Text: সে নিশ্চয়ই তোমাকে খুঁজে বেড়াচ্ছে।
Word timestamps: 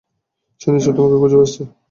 সে 0.61 0.67
নিশ্চয়ই 0.71 0.95
তোমাকে 0.97 1.15
খুঁজে 1.21 1.37
বেড়াচ্ছে। 1.37 1.61